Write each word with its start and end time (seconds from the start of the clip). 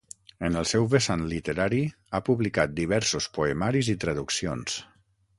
En 0.47 0.55
el 0.59 0.67
seu 0.69 0.85
vessant 0.93 1.25
literari, 1.33 1.81
ha 2.13 2.21
publicat 2.29 2.73
diversos 2.79 3.27
poemaris 3.35 3.91
i 3.93 3.95
traduccions. 4.05 4.79